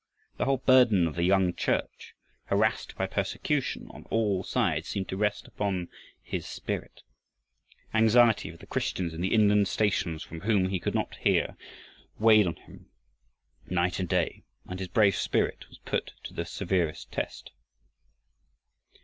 The 0.37 0.45
whole 0.45 0.57
burden 0.57 1.05
of 1.07 1.13
the 1.13 1.21
young 1.21 1.53
Church, 1.53 2.15
harassed 2.45 2.95
by 2.95 3.05
persecution 3.05 3.87
on 3.91 4.05
all 4.05 4.43
sides, 4.43 4.87
seemed 4.89 5.07
to 5.09 5.15
rest 5.15 5.45
upon 5.47 5.89
his 6.23 6.47
spirit. 6.47 7.03
Anxiety 7.93 8.49
for 8.49 8.57
the 8.57 8.65
Christians 8.65 9.13
in 9.13 9.21
the 9.21 9.31
inland 9.31 9.67
stations 9.67 10.23
from 10.23 10.39
whom 10.41 10.69
he 10.69 10.79
could 10.79 10.95
not 10.95 11.17
hear 11.17 11.55
weighed 12.17 12.47
on 12.47 12.55
him 12.55 12.89
night 13.67 13.99
and 13.99 14.09
day, 14.09 14.41
and 14.65 14.79
his 14.79 14.87
brave 14.89 15.15
spirit 15.17 15.69
was 15.69 15.77
put 15.77 16.13
to 16.23 16.33
the 16.33 16.45
severest 16.45 17.11
test. 17.11 17.51